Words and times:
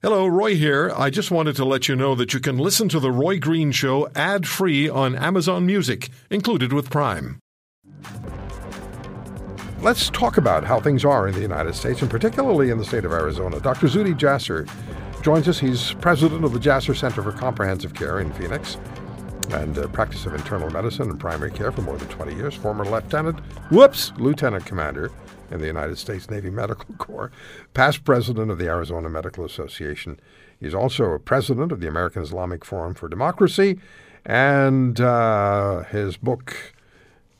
Hello, 0.00 0.28
Roy 0.28 0.54
here. 0.54 0.92
I 0.96 1.10
just 1.10 1.32
wanted 1.32 1.56
to 1.56 1.64
let 1.64 1.88
you 1.88 1.96
know 1.96 2.14
that 2.14 2.32
you 2.32 2.38
can 2.38 2.56
listen 2.56 2.88
to 2.90 3.00
The 3.00 3.10
Roy 3.10 3.40
Green 3.40 3.72
Show 3.72 4.08
ad 4.14 4.46
free 4.46 4.88
on 4.88 5.16
Amazon 5.16 5.66
Music, 5.66 6.10
included 6.30 6.72
with 6.72 6.88
Prime. 6.88 7.40
Let's 9.80 10.08
talk 10.10 10.36
about 10.36 10.62
how 10.62 10.78
things 10.78 11.04
are 11.04 11.26
in 11.26 11.34
the 11.34 11.40
United 11.40 11.74
States, 11.74 12.00
and 12.00 12.08
particularly 12.08 12.70
in 12.70 12.78
the 12.78 12.84
state 12.84 13.04
of 13.04 13.10
Arizona. 13.10 13.58
Dr. 13.58 13.88
Zuhdi 13.88 14.16
Jasser 14.16 14.70
joins 15.20 15.48
us. 15.48 15.58
He's 15.58 15.94
president 15.94 16.44
of 16.44 16.52
the 16.52 16.60
Jasser 16.60 16.96
Center 16.96 17.20
for 17.20 17.32
Comprehensive 17.32 17.92
Care 17.92 18.20
in 18.20 18.32
Phoenix 18.34 18.78
and 19.50 19.78
uh, 19.78 19.88
practice 19.88 20.26
of 20.26 20.34
internal 20.34 20.70
medicine 20.70 21.10
and 21.10 21.18
primary 21.18 21.50
care 21.50 21.72
for 21.72 21.82
more 21.82 21.96
than 21.96 22.06
20 22.06 22.36
years. 22.36 22.54
Former 22.54 22.84
lieutenant, 22.84 23.40
whoops, 23.72 24.12
lieutenant 24.16 24.64
commander 24.64 25.10
in 25.50 25.60
the 25.60 25.66
United 25.66 25.98
States 25.98 26.30
Navy 26.30 26.50
Medical 26.50 26.94
Corps, 26.98 27.30
past 27.74 28.04
president 28.04 28.50
of 28.50 28.58
the 28.58 28.66
Arizona 28.66 29.08
Medical 29.08 29.44
Association. 29.44 30.18
He's 30.60 30.74
also 30.74 31.12
a 31.12 31.18
president 31.18 31.72
of 31.72 31.80
the 31.80 31.88
American 31.88 32.22
Islamic 32.22 32.64
Forum 32.64 32.94
for 32.94 33.08
Democracy, 33.08 33.78
and 34.24 35.00
uh, 35.00 35.84
his 35.84 36.16
book 36.16 36.74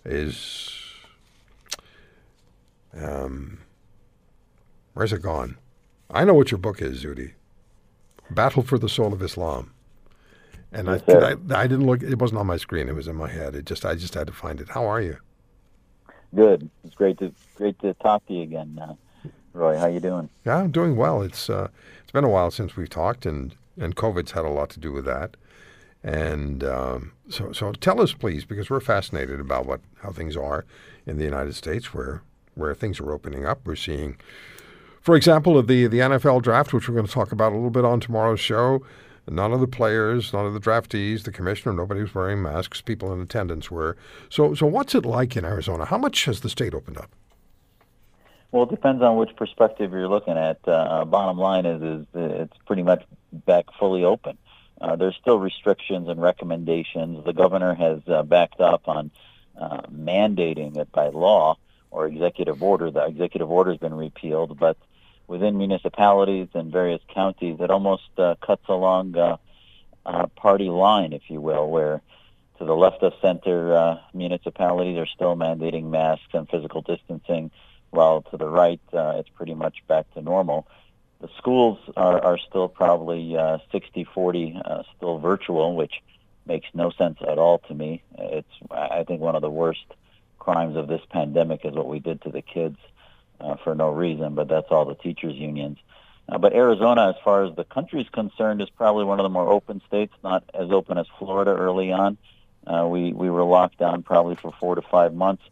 is. 0.05 0.75
Um, 2.95 3.59
where's 4.95 5.13
it 5.13 5.23
gone? 5.23 5.59
I 6.11 6.25
know 6.25 6.35
what 6.35 6.51
your 6.51 6.59
book 6.59 6.81
is, 6.81 7.05
Zuhdi. 7.05 7.33
Battle 8.31 8.63
for 8.63 8.79
the 8.79 8.89
Soul 8.89 9.13
of 9.13 9.23
Islam. 9.23 9.73
And 10.73 10.91
I, 10.91 11.01
I, 11.09 11.35
I 11.55 11.67
didn't 11.67 11.87
look. 11.87 12.03
It 12.03 12.19
wasn't 12.19 12.41
on 12.41 12.47
my 12.47 12.57
screen. 12.57 12.89
It 12.89 12.95
was 12.95 13.09
in 13.09 13.17
my 13.17 13.29
head. 13.29 13.55
It 13.55 13.65
just 13.65 13.85
I 13.85 13.95
just 13.95 14.15
had 14.15 14.27
to 14.27 14.33
find 14.33 14.61
it. 14.61 14.71
How 14.71 14.85
are 14.85 15.01
you? 15.01 15.19
Good. 16.35 16.69
It's 16.85 16.95
great 16.95 17.19
to 17.19 17.33
great 17.55 17.79
to 17.81 17.95
talk 17.95 18.27
to 18.27 18.35
you 18.35 18.43
again, 18.43 18.79
uh, 18.81 18.95
Roy. 19.53 19.79
How 19.79 19.87
you 19.87 20.01
doing? 20.01 20.29
Yeah, 20.45 20.59
I'm 20.59 20.71
doing 20.71 20.97
well. 20.97 21.23
It's 21.23 21.49
uh, 21.49 21.69
it's 22.03 22.13
been 22.13 22.25
a 22.25 22.29
while 22.29 22.51
since 22.51 22.77
we've 22.77 22.91
talked, 22.91 23.25
and 23.25 23.55
and 23.79 23.97
COVID's 23.97 24.33
had 24.33 24.45
a 24.45 24.51
lot 24.51 24.71
to 24.71 24.81
do 24.81 24.93
with 24.93 25.05
that. 25.07 25.37
And 26.03 26.63
um, 26.63 27.13
so 27.29 27.53
so 27.53 27.73
tell 27.73 28.01
us, 28.01 28.13
please, 28.13 28.45
because 28.45 28.69
we're 28.69 28.81
fascinated 28.81 29.41
about 29.41 29.67
what 29.67 29.81
how 30.03 30.11
things 30.11 30.37
are 30.37 30.65
in 31.07 31.19
the 31.19 31.25
United 31.25 31.55
States, 31.55 31.95
where 31.95 32.23
where 32.55 32.75
things 32.75 33.01
are 33.01 33.11
opening 33.11 33.47
up. 33.47 33.61
We're 33.65 33.77
seeing, 33.77 34.17
for 35.01 35.17
example, 35.17 35.61
the 35.63 35.87
the 35.87 35.99
NFL 35.99 36.43
draft, 36.43 36.75
which 36.75 36.89
we're 36.89 36.95
going 36.95 37.07
to 37.07 37.13
talk 37.13 37.33
about 37.33 37.53
a 37.53 37.57
little 37.57 37.71
bit 37.71 37.85
on 37.85 38.01
tomorrow's 38.01 38.41
show. 38.41 38.83
None 39.31 39.53
of 39.53 39.61
the 39.61 39.67
players, 39.67 40.33
none 40.33 40.47
of 40.47 40.55
the 40.55 40.61
draftees, 40.61 41.25
the 41.25 41.33
commissioner, 41.33 41.75
nobody 41.75 42.01
was 42.01 42.15
wearing 42.15 42.43
masks. 42.43 42.81
People 42.81 43.13
in 43.13 43.21
attendance 43.21 43.71
were. 43.71 43.97
So, 44.29 44.55
so 44.55 44.67
what's 44.67 44.95
it 44.95 45.05
like 45.05 45.37
in 45.37 45.45
Arizona? 45.45 45.85
How 45.85 45.99
much 45.99 46.25
has 46.25 46.41
the 46.41 46.49
state 46.49 46.75
opened 46.75 46.99
up? 46.99 47.11
Well, 48.51 48.63
it 48.63 48.71
depends 48.71 49.03
on 49.03 49.17
which 49.17 49.37
perspective 49.37 49.93
you're 49.93 50.09
looking 50.09 50.39
at. 50.39 50.67
Uh, 50.67 51.05
bottom 51.05 51.39
line 51.39 51.67
is, 51.67 51.83
is 51.83 52.07
it's 52.15 52.57
pretty 52.67 52.83
much 52.83 53.05
back 53.33 53.67
fully 53.79 54.05
open. 54.05 54.39
Uh, 54.81 54.97
there's 54.97 55.17
still 55.21 55.39
restrictions 55.39 56.09
and 56.09 56.23
recommendations. 56.23 57.25
The 57.25 57.33
governor 57.33 57.75
has 57.75 58.01
uh, 58.07 58.23
backed 58.23 58.61
up 58.61 58.89
on 58.89 59.11
uh, 59.61 59.83
mandating 59.93 60.77
it 60.77 60.91
by 60.93 61.09
law 61.09 61.59
or 61.91 62.07
executive 62.07 62.63
order. 62.63 62.91
The 62.91 63.05
executive 63.07 63.51
order 63.51 63.71
has 63.73 63.79
been 63.79 63.95
repealed, 63.95 64.59
but 64.59 64.79
within 65.29 65.59
municipalities 65.59 66.49
and 66.55 66.73
various 66.73 67.03
counties. 67.15 67.59
It 67.61 67.71
almost 67.71 68.09
uh, 68.17 68.35
cuts 68.45 68.65
along 68.69 69.17
uh, 69.17 69.37
a 70.05 70.27
party 70.27 70.71
line, 70.71 71.13
if 71.13 71.23
you 71.29 71.41
will, 71.41 71.71
where 71.71 72.01
to 72.59 72.65
the 72.65 72.75
left 72.75 73.03
of 73.03 73.13
center 73.23 73.75
uh, 73.75 73.99
municipalities 74.13 74.99
are 74.99 75.07
still 75.07 75.37
mandating 75.37 75.91
masks 75.91 76.27
and 76.33 76.49
physical 76.49 76.83
distancing, 76.83 77.51
while 77.91 78.23
to 78.23 78.37
the 78.37 78.49
right 78.49 78.81
uh, 78.93 79.15
it's 79.17 79.29
pretty 79.29 79.55
much 79.55 79.77
back 79.87 80.13
to 80.15 80.23
normal. 80.23 80.67
The 81.21 81.29
schools 81.37 81.79
are, 81.97 82.21
are 82.25 82.39
still 82.39 82.69
probably 82.69 83.37
uh, 83.37 83.59
60-40 83.73 84.63
uh, 84.65 84.83
still 84.97 85.19
virtual, 85.19 85.77
which 85.77 86.03
makes 86.47 86.67
no 86.75 86.91
sense 86.91 87.19
at 87.21 87.39
all 87.39 87.59
to 87.69 87.75
me. 87.75 88.03
It's 88.17 88.49
I 88.71 89.05
think 89.05 89.21
one 89.21 89.37
of 89.37 89.43
the 89.43 89.51
worst 89.51 89.85
crimes 90.39 90.77
of 90.77 90.89
this 90.89 91.03
pandemic 91.11 91.65
is 91.65 91.75
what 91.75 91.87
we 91.87 91.99
did 91.99 92.23
to 92.23 92.31
the 92.31 92.41
kids 92.41 92.79
uh, 93.41 93.57
for 93.57 93.75
no 93.75 93.91
reason, 93.91 94.35
but 94.35 94.49
that's 94.49 94.69
all 94.71 94.85
the 94.85 94.95
teachers' 94.95 95.37
unions. 95.37 95.79
Uh, 96.29 96.39
but 96.39 96.53
Arizona, 96.53 97.09
as 97.09 97.15
far 97.25 97.45
as 97.45 97.57
the 97.57 97.65
country 97.65 98.01
is 98.03 98.09
concerned, 98.11 98.61
is 98.61 98.69
probably 98.71 99.05
one 99.05 99.19
of 99.19 99.25
the 99.25 99.31
more 99.31 99.51
open 99.51 99.81
states, 99.87 100.13
not 100.23 100.45
as 100.53 100.71
open 100.71 100.99
as 100.99 101.07
Florida 101.19 101.53
early 101.53 101.91
on. 101.91 102.19
Uh, 102.67 102.87
we, 102.87 103.13
we 103.13 103.31
were 103.31 103.45
locked 103.45 103.79
down 103.79 104.03
probably 104.03 104.37
for 104.37 104.53
four 104.61 104.75
to 104.75 104.83
five 104.83 105.15
months. 105.15 105.43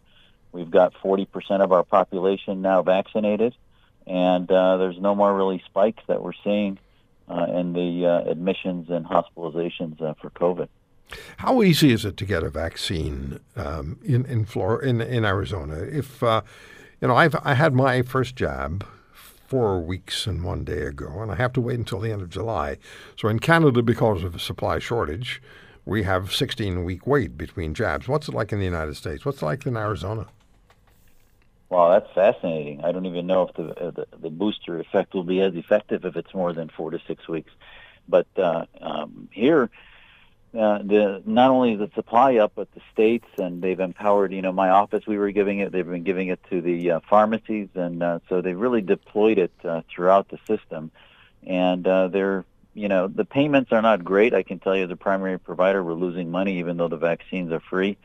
We've 0.52 0.70
got 0.70 0.92
40% 0.94 1.26
of 1.62 1.72
our 1.72 1.82
population 1.82 2.60
now 2.62 2.82
vaccinated, 2.82 3.54
and 4.06 4.50
uh, 4.50 4.76
there's 4.76 4.98
no 4.98 5.14
more 5.14 5.34
really 5.34 5.62
spikes 5.66 6.02
that 6.08 6.22
we're 6.22 6.32
seeing 6.44 6.78
uh, 7.28 7.46
in 7.54 7.72
the 7.72 8.06
uh, 8.06 8.30
admissions 8.30 8.90
and 8.90 9.06
hospitalizations 9.06 10.00
uh, 10.00 10.14
for 10.20 10.30
COVID. 10.30 10.68
How 11.38 11.62
easy 11.62 11.92
is 11.92 12.04
it 12.04 12.16
to 12.16 12.24
get 12.24 12.42
a 12.42 12.50
vaccine 12.50 13.38
um, 13.54 13.98
in 14.04 14.26
in 14.26 14.44
Florida, 14.44 14.88
in 14.88 15.00
in 15.00 15.24
Arizona? 15.24 15.76
If 15.76 16.22
uh, 16.22 16.42
you 17.00 17.08
know, 17.08 17.16
I've 17.16 17.36
I 17.44 17.54
had 17.54 17.74
my 17.74 18.02
first 18.02 18.36
jab 18.36 18.86
four 19.12 19.80
weeks 19.80 20.26
and 20.26 20.42
one 20.42 20.64
day 20.64 20.82
ago, 20.82 21.20
and 21.20 21.30
I 21.30 21.36
have 21.36 21.52
to 21.54 21.60
wait 21.60 21.78
until 21.78 22.00
the 22.00 22.12
end 22.12 22.22
of 22.22 22.30
July. 22.30 22.78
So 23.16 23.28
in 23.28 23.38
Canada, 23.38 23.82
because 23.82 24.24
of 24.24 24.34
a 24.34 24.38
supply 24.38 24.78
shortage, 24.78 25.40
we 25.84 26.02
have 26.02 26.34
16 26.34 26.84
week 26.84 27.06
wait 27.06 27.38
between 27.38 27.74
jabs. 27.74 28.08
What's 28.08 28.28
it 28.28 28.34
like 28.34 28.52
in 28.52 28.58
the 28.58 28.64
United 28.64 28.96
States? 28.96 29.24
What's 29.24 29.42
it 29.42 29.44
like 29.44 29.64
in 29.66 29.76
Arizona? 29.76 30.26
Wow, 31.68 31.90
that's 31.90 32.12
fascinating. 32.12 32.84
I 32.84 32.92
don't 32.92 33.06
even 33.06 33.26
know 33.26 33.42
if 33.48 33.54
the, 33.54 33.68
uh, 33.80 33.90
the, 33.90 34.06
the 34.18 34.30
booster 34.30 34.78
effect 34.78 35.14
will 35.14 35.24
be 35.24 35.40
as 35.40 35.54
effective 35.54 36.04
if 36.04 36.16
it's 36.16 36.32
more 36.32 36.52
than 36.52 36.68
four 36.68 36.90
to 36.90 37.00
six 37.06 37.28
weeks. 37.28 37.52
But 38.08 38.26
uh, 38.36 38.66
um, 38.80 39.28
here, 39.32 39.68
uh, 40.54 40.78
the 40.78 41.22
not 41.26 41.50
only 41.50 41.76
the 41.76 41.90
supply 41.94 42.36
up, 42.36 42.52
but 42.54 42.72
the 42.72 42.80
states, 42.92 43.26
and 43.38 43.62
they've 43.62 43.80
empowered. 43.80 44.32
You 44.32 44.42
know, 44.42 44.52
my 44.52 44.70
office, 44.70 45.06
we 45.06 45.18
were 45.18 45.30
giving 45.30 45.58
it. 45.58 45.72
They've 45.72 45.86
been 45.86 46.04
giving 46.04 46.28
it 46.28 46.40
to 46.50 46.60
the 46.60 46.92
uh, 46.92 47.00
pharmacies, 47.08 47.68
and 47.74 48.02
uh, 48.02 48.18
so 48.28 48.40
they've 48.40 48.58
really 48.58 48.80
deployed 48.80 49.38
it 49.38 49.52
uh, 49.64 49.82
throughout 49.88 50.28
the 50.28 50.38
system. 50.46 50.90
And 51.46 51.86
uh, 51.86 52.08
they're, 52.08 52.44
you 52.74 52.88
know, 52.88 53.06
the 53.06 53.24
payments 53.24 53.72
are 53.72 53.82
not 53.82 54.04
great. 54.04 54.34
I 54.34 54.42
can 54.42 54.58
tell 54.58 54.76
you, 54.76 54.86
the 54.86 54.96
primary 54.96 55.38
provider, 55.38 55.82
we're 55.82 55.94
losing 55.94 56.30
money, 56.30 56.58
even 56.58 56.76
though 56.76 56.88
the 56.88 56.96
vaccines 56.96 57.52
are 57.52 57.60
free. 57.60 57.96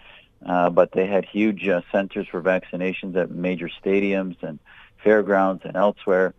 Uh, 0.46 0.70
but 0.70 0.92
they 0.92 1.06
had 1.06 1.24
huge 1.26 1.68
uh, 1.68 1.82
centers 1.92 2.28
for 2.28 2.42
vaccinations 2.42 3.16
at 3.16 3.30
major 3.30 3.70
stadiums 3.70 4.42
and 4.42 4.60
fairgrounds 5.04 5.64
and 5.66 5.76
elsewhere. 5.76 6.34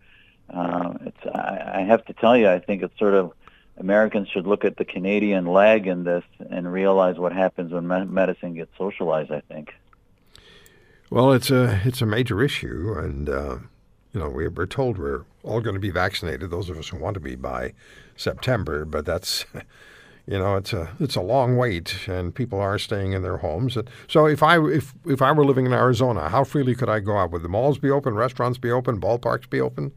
Uh, 0.49 0.93
it's, 1.05 1.25
I, 1.25 1.71
I 1.75 1.81
have 1.81 2.05
to 2.05 2.13
tell 2.13 2.35
you, 2.37 2.49
I 2.49 2.59
think 2.59 2.83
it's 2.83 2.97
sort 2.99 3.13
of 3.13 3.31
Americans 3.77 4.29
should 4.29 4.45
look 4.45 4.65
at 4.65 4.77
the 4.77 4.85
Canadian 4.85 5.45
lag 5.45 5.87
in 5.87 6.03
this 6.03 6.23
and 6.49 6.71
realize 6.71 7.17
what 7.17 7.33
happens 7.33 7.71
when 7.71 7.87
medicine 8.13 8.53
gets 8.53 8.71
socialized. 8.77 9.31
I 9.31 9.41
think. 9.41 9.73
Well, 11.09 11.31
it's 11.31 11.49
a 11.49 11.81
it's 11.83 12.01
a 12.01 12.05
major 12.05 12.41
issue, 12.41 12.95
and 12.97 13.29
uh, 13.29 13.57
you 14.13 14.19
know 14.19 14.29
we're 14.29 14.65
told 14.65 14.97
we're 14.97 15.25
all 15.43 15.61
going 15.61 15.75
to 15.75 15.79
be 15.79 15.91
vaccinated. 15.91 16.51
Those 16.51 16.69
of 16.69 16.77
us 16.77 16.89
who 16.89 16.97
want 16.97 17.15
to 17.15 17.19
be 17.19 17.35
by 17.35 17.73
September, 18.15 18.85
but 18.85 19.05
that's. 19.05 19.45
You 20.25 20.39
know, 20.39 20.55
it's 20.55 20.71
a 20.71 20.89
it's 21.01 21.17
a 21.17 21.21
long 21.21 21.57
wait, 21.57 22.07
and 22.07 22.33
people 22.33 22.57
are 22.57 22.79
staying 22.79 23.11
in 23.11 23.23
their 23.23 23.35
homes. 23.35 23.77
So, 24.07 24.25
if 24.25 24.41
I 24.41 24.57
if 24.57 24.93
if 25.05 25.21
I 25.21 25.33
were 25.33 25.43
living 25.43 25.65
in 25.65 25.73
Arizona, 25.73 26.29
how 26.29 26.45
freely 26.45 26.75
could 26.75 26.87
I 26.87 27.01
go 27.01 27.17
out? 27.17 27.31
Would 27.31 27.43
the 27.43 27.49
malls 27.49 27.77
be 27.77 27.91
open, 27.91 28.15
restaurants 28.15 28.57
be 28.57 28.71
open, 28.71 29.01
ballparks 29.01 29.49
be 29.49 29.59
open? 29.59 29.91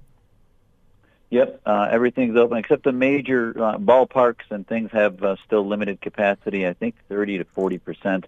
Yep, 1.31 1.61
uh, 1.67 1.89
everything's 1.91 2.37
open 2.37 2.59
except 2.59 2.85
the 2.85 2.93
major 2.93 3.53
uh, 3.57 3.79
ballparks 3.79 4.49
and 4.51 4.67
things 4.67 4.91
have 4.93 5.23
uh, 5.23 5.37
still 5.45 5.67
limited 5.67 6.01
capacity. 6.01 6.67
I 6.67 6.73
think 6.73 6.95
30 7.09 7.39
to 7.39 7.45
40 7.45 7.79
percent. 7.79 8.27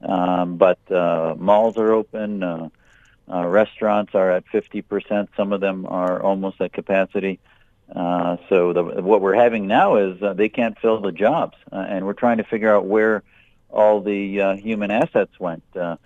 Um, 0.00 0.56
but 0.56 0.78
uh, 0.90 1.34
malls 1.36 1.76
are 1.76 1.92
open. 1.92 2.42
Uh, 2.42 2.68
uh, 3.30 3.46
restaurants 3.46 4.14
are 4.14 4.30
at 4.30 4.46
50 4.46 4.82
percent. 4.82 5.30
Some 5.36 5.52
of 5.52 5.60
them 5.60 5.86
are 5.86 6.22
almost 6.22 6.60
at 6.60 6.72
capacity. 6.72 7.40
Uh, 7.94 8.36
so 8.48 8.72
the, 8.72 8.82
what 8.82 9.20
we're 9.20 9.34
having 9.34 9.66
now 9.66 9.96
is 9.96 10.22
uh, 10.22 10.34
they 10.34 10.48
can't 10.48 10.78
fill 10.78 11.00
the 11.00 11.12
jobs, 11.12 11.56
uh, 11.72 11.76
and 11.76 12.04
we're 12.04 12.12
trying 12.12 12.36
to 12.36 12.44
figure 12.44 12.74
out 12.74 12.84
where 12.84 13.22
all 13.70 14.00
the 14.00 14.40
uh, 14.40 14.54
human 14.56 14.90
assets 14.90 15.32
went. 15.40 15.62
Uh, 15.74 15.96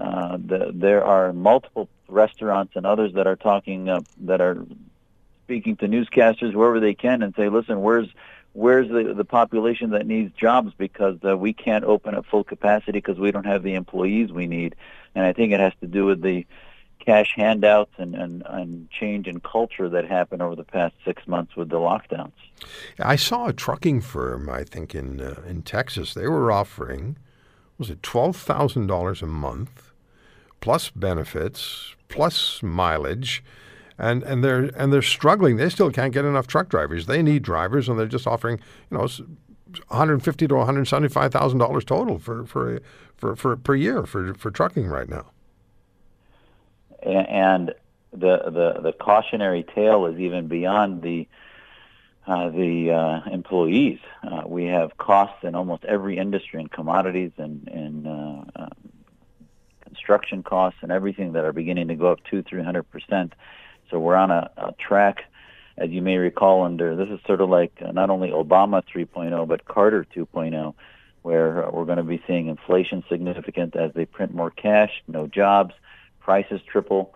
uh, 0.00 0.36
the, 0.36 0.70
there 0.74 1.04
are 1.04 1.32
multiple 1.32 1.88
restaurants 2.08 2.74
and 2.76 2.86
others 2.86 3.14
that 3.14 3.26
are 3.26 3.36
talking 3.36 3.88
uh, 3.88 4.00
that 4.22 4.40
are 4.40 4.64
speaking 5.44 5.76
to 5.76 5.86
newscasters 5.86 6.54
wherever 6.54 6.80
they 6.80 6.94
can 6.94 7.22
and 7.22 7.34
say, 7.34 7.48
listen, 7.48 7.82
where's 7.82 8.08
where's 8.52 8.88
the 8.88 9.14
the 9.14 9.24
population 9.24 9.90
that 9.90 10.06
needs 10.06 10.34
jobs 10.34 10.72
because 10.76 11.18
uh, 11.24 11.36
we 11.36 11.52
can't 11.52 11.84
open 11.84 12.14
at 12.14 12.24
full 12.26 12.44
capacity 12.44 12.92
because 12.92 13.18
we 13.18 13.30
don't 13.30 13.46
have 13.46 13.62
the 13.62 13.74
employees 13.74 14.32
we 14.32 14.46
need, 14.46 14.74
and 15.14 15.24
I 15.24 15.32
think 15.32 15.52
it 15.52 15.60
has 15.60 15.72
to 15.80 15.86
do 15.86 16.06
with 16.06 16.22
the 16.22 16.46
cash 17.04 17.34
handouts 17.36 17.92
and, 17.98 18.14
and, 18.14 18.42
and 18.46 18.90
change 18.90 19.26
in 19.26 19.38
culture 19.40 19.90
that 19.90 20.06
happened 20.06 20.40
over 20.40 20.56
the 20.56 20.64
past 20.64 20.94
six 21.04 21.26
months 21.26 21.54
with 21.54 21.68
the 21.68 21.76
lockdowns. 21.76 22.32
I 22.98 23.16
saw 23.16 23.48
a 23.48 23.52
trucking 23.52 24.00
firm, 24.00 24.48
I 24.48 24.64
think 24.64 24.94
in 24.94 25.20
uh, 25.20 25.42
in 25.46 25.62
Texas, 25.62 26.14
they 26.14 26.26
were 26.26 26.50
offering 26.50 27.16
was 27.76 27.90
it 27.90 28.02
twelve 28.02 28.36
thousand 28.36 28.86
dollars 28.86 29.20
a 29.20 29.26
month 29.26 29.92
plus 30.60 30.90
benefits 30.90 31.94
plus 32.08 32.62
mileage 32.62 33.42
and 33.98 34.22
and 34.22 34.42
they're 34.42 34.70
and 34.76 34.92
they're 34.92 35.02
struggling. 35.02 35.56
They 35.56 35.68
still 35.68 35.90
can't 35.90 36.12
get 36.12 36.24
enough 36.24 36.46
truck 36.46 36.68
drivers. 36.68 37.06
They 37.06 37.22
need 37.22 37.42
drivers, 37.42 37.88
and 37.88 37.98
they're 37.98 38.06
just 38.06 38.26
offering 38.26 38.60
you 38.90 38.98
know. 38.98 39.08
150 39.88 40.46
to 40.46 40.54
175 40.54 41.32
thousand 41.32 41.58
dollars 41.58 41.84
total 41.84 42.20
for, 42.20 42.46
for 42.46 42.80
for 43.16 43.34
for 43.34 43.56
per 43.56 43.74
year 43.74 44.06
for 44.06 44.32
for 44.34 44.52
trucking 44.52 44.86
right 44.86 45.08
now. 45.08 45.26
And 47.02 47.74
the 48.12 48.38
the 48.44 48.80
the 48.80 48.92
cautionary 48.92 49.64
tale 49.74 50.06
is 50.06 50.18
even 50.18 50.46
beyond 50.46 51.02
the 51.02 51.26
uh, 52.26 52.48
the 52.48 52.90
uh, 52.90 53.30
employees. 53.30 53.98
Uh, 54.22 54.42
we 54.46 54.64
have 54.64 54.96
costs 54.96 55.44
in 55.44 55.54
almost 55.54 55.84
every 55.84 56.16
industry, 56.16 56.60
in 56.60 56.68
commodities 56.68 57.32
and 57.36 57.68
in 57.68 58.06
uh, 58.06 58.44
uh, 58.56 58.68
construction 59.84 60.42
costs 60.42 60.78
and 60.82 60.90
everything 60.90 61.32
that 61.32 61.44
are 61.44 61.52
beginning 61.52 61.88
to 61.88 61.94
go 61.94 62.10
up 62.12 62.20
two, 62.24 62.42
three 62.42 62.62
hundred 62.62 62.84
percent. 62.84 63.34
So 63.90 63.98
we're 63.98 64.16
on 64.16 64.30
a, 64.30 64.50
a 64.56 64.72
track, 64.72 65.24
as 65.76 65.90
you 65.90 66.02
may 66.02 66.16
recall, 66.16 66.62
under 66.62 66.96
this 66.96 67.08
is 67.08 67.20
sort 67.26 67.40
of 67.40 67.48
like 67.48 67.72
uh, 67.84 67.92
not 67.92 68.10
only 68.10 68.30
Obama 68.30 68.82
3.0 68.84 69.46
but 69.48 69.64
Carter 69.64 70.06
2.0, 70.14 70.74
where 71.22 71.68
we're 71.72 71.84
going 71.84 71.98
to 71.98 72.04
be 72.04 72.22
seeing 72.26 72.48
inflation 72.48 73.02
significant 73.08 73.76
as 73.76 73.92
they 73.94 74.04
print 74.04 74.34
more 74.34 74.50
cash, 74.50 75.02
no 75.08 75.26
jobs, 75.26 75.74
prices 76.20 76.60
triple. 76.70 77.14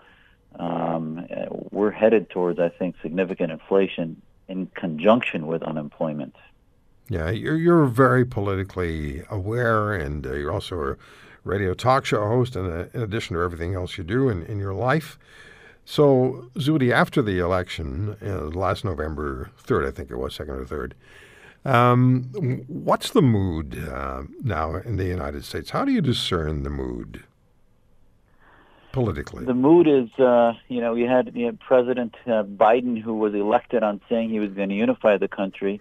Um, 0.58 1.26
we're 1.70 1.90
headed 1.90 2.30
towards, 2.30 2.58
I 2.58 2.70
think, 2.70 2.96
significant 3.02 3.52
inflation 3.52 4.22
in 4.48 4.66
conjunction 4.74 5.46
with 5.46 5.62
unemployment. 5.62 6.34
Yeah, 7.10 7.30
you're 7.30 7.56
you're 7.56 7.86
very 7.86 8.24
politically 8.24 9.22
aware, 9.30 9.94
and 9.94 10.26
uh, 10.26 10.34
you're 10.34 10.52
also 10.52 10.80
a 10.82 10.96
radio 11.44 11.72
talk 11.74 12.04
show 12.04 12.26
host, 12.26 12.54
and 12.56 12.70
uh, 12.70 12.86
in 12.92 13.02
addition 13.02 13.34
to 13.36 13.42
everything 13.42 13.74
else 13.74 13.96
you 13.96 14.04
do 14.04 14.28
in, 14.28 14.42
in 14.44 14.58
your 14.58 14.74
life. 14.74 15.18
So, 15.90 16.50
Zuhdi, 16.56 16.92
after 16.92 17.22
the 17.22 17.38
election, 17.38 18.14
uh, 18.22 18.48
last 18.48 18.84
November 18.84 19.50
3rd, 19.58 19.88
I 19.88 19.90
think 19.90 20.10
it 20.10 20.18
was, 20.18 20.36
2nd 20.36 20.48
or 20.50 20.66
3rd, 20.66 20.92
um, 21.64 22.24
what's 22.68 23.12
the 23.12 23.22
mood 23.22 23.88
uh, 23.88 24.24
now 24.42 24.74
in 24.76 24.98
the 24.98 25.06
United 25.06 25.46
States? 25.46 25.70
How 25.70 25.86
do 25.86 25.92
you 25.92 26.02
discern 26.02 26.62
the 26.62 26.68
mood? 26.68 27.24
politically? 28.92 29.46
The 29.46 29.54
mood 29.54 29.86
is, 29.86 30.10
uh, 30.18 30.52
you 30.68 30.82
know, 30.82 30.94
you 30.94 31.06
had, 31.06 31.32
you 31.34 31.46
had 31.46 31.58
President 31.58 32.14
uh, 32.26 32.42
Biden 32.42 33.00
who 33.00 33.14
was 33.14 33.32
elected 33.32 33.82
on 33.82 34.00
saying 34.10 34.28
he 34.28 34.40
was 34.40 34.50
going 34.50 34.68
to 34.68 34.74
unify 34.74 35.16
the 35.16 35.28
country. 35.28 35.80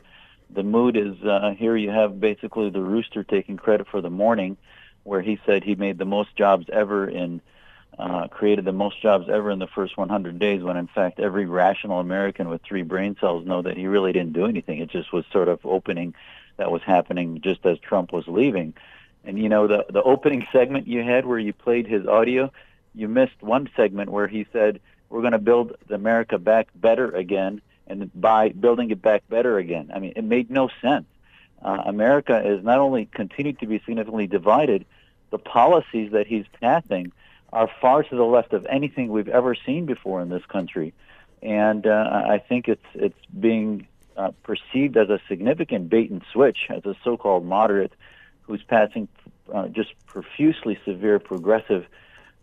The 0.49 0.63
mood 0.63 0.95
is 0.95 1.21
uh, 1.23 1.53
here. 1.57 1.75
You 1.75 1.89
have 1.89 2.21
basically 2.21 2.69
the 2.69 2.81
rooster 2.81 3.23
taking 3.23 3.57
credit 3.57 3.87
for 3.89 4.01
the 4.01 4.09
morning, 4.09 4.55
where 5.03 5.21
he 5.21 5.37
said 5.45 5.63
he 5.63 5.75
made 5.75 5.97
the 5.97 6.05
most 6.05 6.35
jobs 6.37 6.67
ever 6.71 7.09
in, 7.09 7.41
uh, 7.97 8.27
created 8.27 8.65
the 8.65 8.71
most 8.71 9.01
jobs 9.01 9.27
ever 9.29 9.51
in 9.51 9.59
the 9.59 9.67
first 9.67 9.97
100 9.97 10.39
days. 10.39 10.63
When 10.63 10.77
in 10.77 10.87
fact, 10.87 11.19
every 11.19 11.45
rational 11.45 11.99
American 11.99 12.49
with 12.49 12.61
three 12.61 12.83
brain 12.83 13.15
cells 13.19 13.45
know 13.45 13.61
that 13.61 13.77
he 13.77 13.87
really 13.87 14.13
didn't 14.13 14.33
do 14.33 14.45
anything. 14.45 14.79
It 14.79 14.89
just 14.89 15.11
was 15.11 15.25
sort 15.31 15.47
of 15.47 15.59
opening 15.65 16.13
that 16.57 16.71
was 16.71 16.81
happening 16.83 17.41
just 17.41 17.65
as 17.65 17.79
Trump 17.79 18.11
was 18.11 18.27
leaving. 18.27 18.73
And 19.23 19.37
you 19.37 19.49
know 19.49 19.67
the 19.67 19.85
the 19.89 20.01
opening 20.03 20.47
segment 20.51 20.87
you 20.87 21.03
had 21.03 21.25
where 21.25 21.39
you 21.39 21.53
played 21.53 21.87
his 21.87 22.05
audio 22.05 22.51
you 22.97 23.07
missed 23.07 23.41
one 23.41 23.69
segment 23.75 24.09
where 24.09 24.27
he 24.27 24.45
said 24.51 24.79
we're 25.09 25.21
going 25.21 25.33
to 25.33 25.39
build 25.39 25.73
America 25.89 26.37
back 26.37 26.67
better 26.75 27.09
again, 27.11 27.61
and 27.85 28.11
by 28.19 28.49
building 28.49 28.89
it 28.91 29.01
back 29.01 29.23
better 29.29 29.57
again, 29.57 29.91
I 29.93 29.99
mean 29.99 30.13
it 30.15 30.23
made 30.23 30.49
no 30.49 30.69
sense. 30.81 31.05
Uh, 31.61 31.83
America 31.85 32.39
is 32.45 32.63
not 32.63 32.79
only 32.79 33.05
continued 33.05 33.59
to 33.59 33.67
be 33.67 33.79
significantly 33.79 34.27
divided, 34.27 34.85
the 35.29 35.37
policies 35.37 36.11
that 36.11 36.27
he's 36.27 36.45
passing 36.59 37.11
are 37.53 37.69
far 37.81 38.03
to 38.03 38.15
the 38.15 38.23
left 38.23 38.53
of 38.53 38.65
anything 38.69 39.09
we've 39.09 39.27
ever 39.27 39.55
seen 39.55 39.85
before 39.85 40.21
in 40.21 40.29
this 40.29 40.45
country, 40.45 40.93
and 41.41 41.87
uh, 41.87 42.23
I 42.27 42.39
think 42.39 42.67
it's 42.67 42.85
it's 42.93 43.25
being 43.39 43.87
uh, 44.17 44.31
perceived 44.43 44.97
as 44.97 45.09
a 45.09 45.19
significant 45.27 45.89
bait 45.89 46.09
and 46.09 46.21
switch 46.33 46.67
as 46.69 46.85
a 46.85 46.95
so-called 47.03 47.45
moderate 47.45 47.93
who's 48.41 48.63
passing 48.63 49.07
uh, 49.53 49.67
just 49.67 49.93
profusely 50.07 50.77
severe 50.85 51.19
progressive 51.19 51.85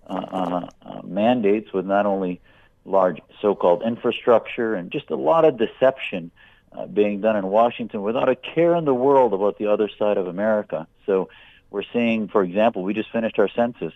uh, 0.06 0.69
uh, 0.83 1.01
mandates 1.03 1.73
with 1.73 1.87
not 1.87 2.06
only 2.06 2.41
large 2.85 3.21
so-called 3.41 3.83
infrastructure 3.83 4.75
and 4.75 4.91
just 4.91 5.11
a 5.11 5.17
lot 5.17 5.45
of 5.45 5.56
deception 5.56 6.31
uh, 6.73 6.87
being 6.87 7.21
done 7.21 7.37
in 7.37 7.47
Washington 7.47 8.03
without 8.03 8.29
a 8.29 8.37
care 8.37 8.75
in 8.75 8.85
the 8.85 8.95
world 8.95 9.33
about 9.33 9.59
the 9.59 9.67
other 9.67 9.89
side 9.99 10.17
of 10.17 10.27
America. 10.27 10.87
So 11.06 11.29
we're 11.71 11.85
seeing, 11.93 12.29
for 12.29 12.43
example, 12.43 12.83
we 12.83 12.95
just 12.95 13.11
finished 13.11 13.39
our 13.39 13.49
census. 13.49 13.93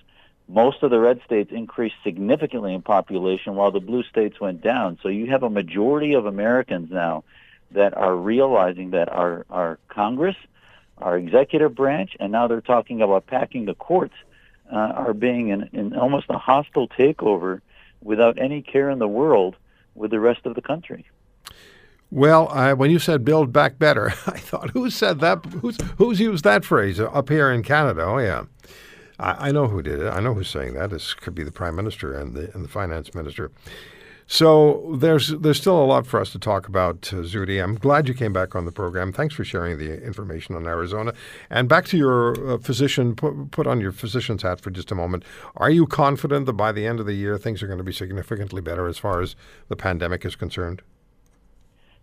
Most 0.48 0.82
of 0.82 0.90
the 0.90 0.98
red 0.98 1.20
states 1.24 1.52
increased 1.52 1.96
significantly 2.02 2.72
in 2.72 2.80
population 2.80 3.54
while 3.54 3.70
the 3.70 3.80
blue 3.80 4.02
states 4.02 4.40
went 4.40 4.62
down. 4.62 4.98
So 5.02 5.08
you 5.08 5.26
have 5.26 5.42
a 5.42 5.50
majority 5.50 6.14
of 6.14 6.24
Americans 6.24 6.90
now 6.90 7.24
that 7.72 7.94
are 7.94 8.16
realizing 8.16 8.90
that 8.90 9.10
our, 9.10 9.44
our 9.50 9.78
Congress, 9.88 10.36
our 10.96 11.18
executive 11.18 11.74
branch, 11.74 12.16
and 12.18 12.32
now 12.32 12.48
they're 12.48 12.62
talking 12.62 13.02
about 13.02 13.26
packing 13.26 13.66
the 13.66 13.74
courts 13.74 14.14
uh, 14.72 14.76
are 14.76 15.12
being 15.12 15.48
in, 15.48 15.68
in 15.72 15.94
almost 15.94 16.26
a 16.30 16.38
hostile 16.38 16.88
takeover 16.88 17.60
without 18.02 18.38
any 18.38 18.62
care 18.62 18.88
in 18.88 18.98
the 18.98 19.08
world 19.08 19.54
with 19.94 20.10
the 20.10 20.20
rest 20.20 20.46
of 20.46 20.54
the 20.54 20.62
country. 20.62 21.06
Well, 22.10 22.48
uh, 22.50 22.74
when 22.74 22.90
you 22.90 22.98
said 22.98 23.24
"build 23.24 23.52
back 23.52 23.78
better," 23.78 24.08
I 24.26 24.38
thought, 24.38 24.70
who 24.70 24.88
said 24.88 25.20
that? 25.20 25.44
Who's 25.44 25.76
who's 25.98 26.20
used 26.20 26.44
that 26.44 26.64
phrase 26.64 26.98
up 26.98 27.28
here 27.28 27.50
in 27.50 27.62
Canada? 27.62 28.04
Oh 28.04 28.18
yeah, 28.18 28.44
I, 29.18 29.48
I 29.48 29.52
know 29.52 29.68
who 29.68 29.82
did 29.82 30.00
it. 30.00 30.08
I 30.08 30.20
know 30.20 30.34
who's 30.34 30.48
saying 30.48 30.74
that. 30.74 30.90
This 30.90 31.14
could 31.14 31.34
be 31.34 31.42
the 31.42 31.52
prime 31.52 31.76
minister 31.76 32.12
and 32.14 32.34
the 32.34 32.52
and 32.54 32.64
the 32.64 32.68
finance 32.68 33.14
minister. 33.14 33.50
So 34.30 34.94
there's 34.98 35.28
there's 35.28 35.58
still 35.58 35.82
a 35.82 35.86
lot 35.86 36.06
for 36.06 36.20
us 36.20 36.32
to 36.32 36.38
talk 36.38 36.68
about, 36.68 37.10
uh, 37.14 37.22
Zuhdi. 37.22 37.64
I'm 37.64 37.76
glad 37.76 38.08
you 38.08 38.12
came 38.12 38.34
back 38.34 38.54
on 38.54 38.66
the 38.66 38.72
program. 38.72 39.10
Thanks 39.10 39.34
for 39.34 39.42
sharing 39.42 39.78
the 39.78 40.04
information 40.04 40.54
on 40.54 40.66
Arizona. 40.66 41.14
And 41.48 41.66
back 41.66 41.86
to 41.86 41.96
your 41.96 42.36
uh, 42.46 42.58
physician, 42.58 43.16
put, 43.16 43.50
put 43.52 43.66
on 43.66 43.80
your 43.80 43.90
physician's 43.90 44.42
hat 44.42 44.60
for 44.60 44.70
just 44.70 44.92
a 44.92 44.94
moment. 44.94 45.24
Are 45.56 45.70
you 45.70 45.86
confident 45.86 46.44
that 46.44 46.52
by 46.52 46.72
the 46.72 46.86
end 46.86 47.00
of 47.00 47.06
the 47.06 47.14
year 47.14 47.38
things 47.38 47.62
are 47.62 47.66
going 47.66 47.78
to 47.78 47.84
be 47.84 47.92
significantly 47.92 48.60
better 48.60 48.86
as 48.86 48.98
far 48.98 49.22
as 49.22 49.34
the 49.68 49.76
pandemic 49.76 50.26
is 50.26 50.36
concerned? 50.36 50.82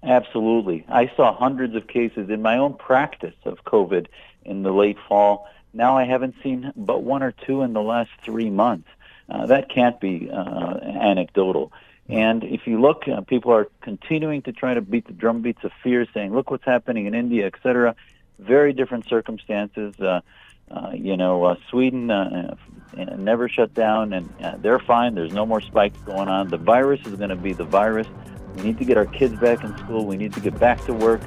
Absolutely. 0.02 0.84
I 0.90 1.12
saw 1.16 1.36
hundreds 1.36 1.76
of 1.76 1.88
cases 1.88 2.32
in 2.32 2.42
my 2.42 2.58
own 2.58 2.74
practice 2.74 3.36
of 3.46 3.64
COVID 3.66 4.08
in 4.46 4.64
the 4.64 4.72
late 4.72 4.98
fall. 5.08 5.48
Now 5.76 5.98
I 5.98 6.06
haven't 6.06 6.36
seen 6.42 6.72
but 6.76 7.04
one 7.04 7.22
or 7.22 7.34
two 7.34 7.62
in 7.62 7.74
the 7.74 7.82
last 7.82 8.10
three 8.24 8.50
months. 8.50 8.88
Uh, 9.30 9.46
that 9.48 9.70
can't 9.70 10.00
be 10.00 10.30
uh, 10.32 10.78
anecdotal. 10.80 11.74
And 12.08 12.44
if 12.44 12.66
you 12.66 12.80
look, 12.80 13.08
uh, 13.08 13.22
people 13.22 13.52
are 13.52 13.68
continuing 13.82 14.42
to 14.44 14.54
try 14.54 14.74
to 14.74 14.82
beat 14.82 15.06
the 15.08 15.14
drumbeats 15.14 15.64
of 15.64 15.72
fear, 15.84 16.08
saying, 16.14 16.34
"Look 16.34 16.50
what's 16.50 16.64
happening 16.64 17.08
in 17.08 17.16
India, 17.16 17.46
etc." 17.48 17.96
Very 18.40 18.72
different 18.72 19.10
circumstances. 19.10 20.00
Uh, 20.00 20.22
uh, 20.72 20.92
you 20.94 21.18
know, 21.18 21.44
uh, 21.44 21.56
Sweden 21.70 22.10
uh, 22.10 22.56
uh, 22.98 23.04
never 23.18 23.50
shut 23.50 23.74
down, 23.74 24.14
and 24.14 24.30
uh, 24.42 24.56
they're 24.58 24.80
fine. 24.80 25.16
There's 25.16 25.34
no 25.34 25.46
more 25.46 25.62
spikes 25.62 25.98
going 26.00 26.28
on. 26.28 26.48
The 26.50 26.58
virus 26.58 27.02
is 27.06 27.16
going 27.16 27.30
to 27.32 27.36
be 27.36 27.54
the 27.54 27.66
virus. 27.66 28.08
We 28.56 28.64
need 28.64 28.78
to 28.78 28.86
get 28.86 28.98
our 28.98 29.06
kids 29.06 29.38
back 29.40 29.64
in 29.64 29.78
school. 29.80 30.06
We 30.06 30.16
need 30.16 30.34
to 30.34 30.40
get 30.40 30.58
back 30.60 30.84
to 30.86 30.94
work 30.94 31.22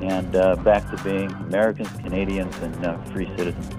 and 0.00 0.34
uh, 0.36 0.56
back 0.56 0.88
to 0.90 1.02
being 1.02 1.30
Americans, 1.32 1.90
Canadians, 2.02 2.56
and 2.58 2.86
uh, 2.86 2.98
free 3.04 3.30
citizens. 3.36 3.74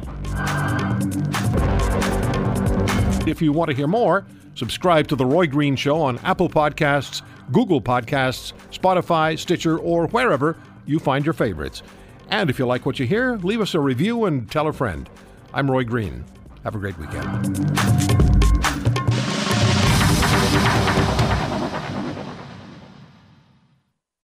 If 3.28 3.42
you 3.42 3.52
want 3.52 3.70
to 3.70 3.76
hear 3.76 3.88
more 3.88 4.26
Subscribe 4.60 5.08
to 5.08 5.16
The 5.16 5.26
Roy 5.26 5.48
Green 5.48 5.78
Show 5.78 6.02
on 6.02 6.20
Apple 6.20 6.50
Podcasts, 6.50 7.22
Google 7.54 7.82
Podcasts, 7.82 8.52
Spotify, 8.74 9.40
Stitcher, 9.40 9.80
or 9.80 10.08
wherever 10.08 10.58
you 10.86 11.00
find 11.00 11.24
your 11.24 11.32
favorites. 11.32 11.82
And 12.30 12.50
if 12.50 12.60
you 12.60 12.66
like 12.66 12.86
what 12.86 13.00
you 13.00 13.08
hear, 13.08 13.38
leave 13.38 13.62
us 13.62 13.74
a 13.74 13.80
review 13.80 14.26
and 14.26 14.52
tell 14.52 14.68
a 14.68 14.74
friend. 14.74 15.10
I'm 15.54 15.72
Roy 15.72 15.86
Green. 15.86 16.26
Have 16.66 16.76
a 16.76 16.78
great 16.78 16.98
weekend. 16.98 18.38